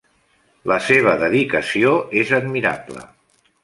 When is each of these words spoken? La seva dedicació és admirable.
La 0.71 0.77
seva 0.85 1.13
dedicació 1.25 1.95
és 2.25 2.35
admirable. 2.43 3.09